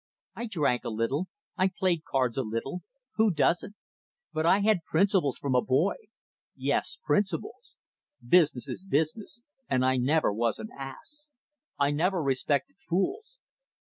I 0.35 0.47
drank 0.47 0.83
a 0.83 0.89
little, 0.89 1.27
I 1.59 1.69
played 1.77 2.05
cards 2.05 2.35
a 2.35 2.41
little. 2.43 2.81
Who 3.17 3.29
doesn't? 3.31 3.75
But 4.33 4.47
I 4.47 4.61
had 4.61 4.83
principles 4.83 5.37
from 5.37 5.53
a 5.53 5.61
boy. 5.61 5.93
Yes, 6.55 6.97
principles. 7.05 7.75
Business 8.27 8.67
is 8.67 8.83
business, 8.83 9.43
and 9.69 9.85
I 9.85 9.97
never 9.97 10.33
was 10.33 10.57
an 10.57 10.69
ass. 10.75 11.29
I 11.77 11.91
never 11.91 12.19
respected 12.19 12.77
fools. 12.89 13.37